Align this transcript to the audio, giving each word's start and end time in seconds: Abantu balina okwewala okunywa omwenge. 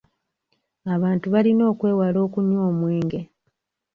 Abantu 0.95 1.25
balina 1.33 1.63
okwewala 1.71 2.17
okunywa 2.25 2.61
omwenge. 2.71 3.19